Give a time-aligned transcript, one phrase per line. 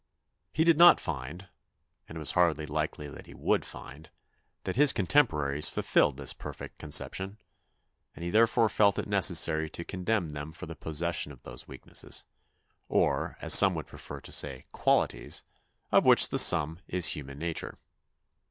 [0.51, 1.47] He did not find
[2.09, 4.09] it was hardly likely that he would find
[4.63, 7.37] that his contemporaries fulfilled this perfect conception,
[8.15, 11.67] and he therefore felt it necessary to condemn them for the posses sion of those
[11.67, 12.23] weaknesses,
[12.89, 15.43] or as some would prefer to say qualities,
[15.91, 17.77] of which the sum is human nature.